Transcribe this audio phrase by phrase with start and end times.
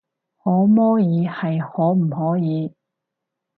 [0.43, 2.73] 可摸耳係可唔可以